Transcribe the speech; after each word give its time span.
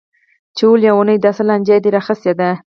چې 0.55 0.63
وه 0.69 0.77
ليونيه 0.81 1.17
دا 1.23 1.31
څه 1.37 1.43
لانجه 1.49 1.75
دې 1.83 1.89
راخيستې 1.97 2.31
ده. 2.39 2.49